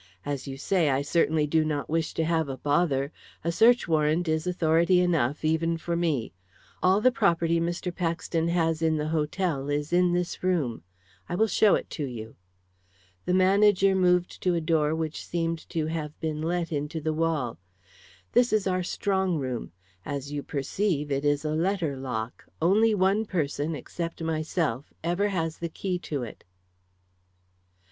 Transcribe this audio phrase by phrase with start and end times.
[0.25, 3.11] As you say, I certainly do not wish to have a bother.
[3.43, 6.33] A search warrant is authority enough, even for me.
[6.81, 7.93] All the property Mr.
[7.95, 10.81] Paxton has in the hotel is in this room.
[11.29, 12.35] I will show it to you."
[13.25, 17.59] The manager moved to a door which seemed to have been let into the wall.
[18.31, 19.71] "This is our strong room.
[20.03, 22.43] As you perceive, it is a letter lock.
[22.59, 26.43] Only one person, except myself, ever has the key to it."